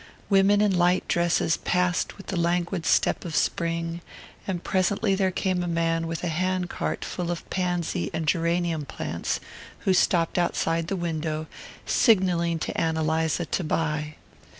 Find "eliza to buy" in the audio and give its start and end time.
12.97-14.15